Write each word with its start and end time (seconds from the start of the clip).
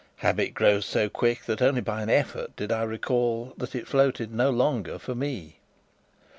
Habit 0.15 0.55
grows 0.55 0.87
so 0.87 1.09
quick, 1.09 1.43
that 1.45 1.61
only 1.61 1.79
by 1.81 2.01
an 2.01 2.09
effort 2.09 2.55
did 2.55 2.71
I 2.71 2.83
recollect 2.85 3.59
that 3.59 3.75
it 3.75 3.87
floated 3.87 4.33
no 4.33 4.49
longer 4.49 4.97
for 4.97 5.13
me. 5.13 5.59